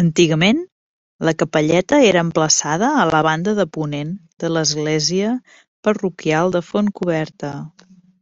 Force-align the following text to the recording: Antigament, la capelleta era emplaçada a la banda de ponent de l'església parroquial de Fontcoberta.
Antigament, 0.00 0.58
la 1.28 1.32
capelleta 1.44 2.00
era 2.10 2.24
emplaçada 2.26 2.90
a 3.04 3.08
la 3.12 3.22
banda 3.28 3.54
de 3.62 3.66
ponent 3.78 4.12
de 4.44 4.52
l'església 4.58 5.34
parroquial 5.90 6.58
de 6.58 6.64
Fontcoberta. 6.72 7.56